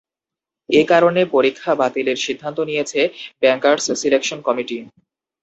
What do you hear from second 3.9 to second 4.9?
Selection committee.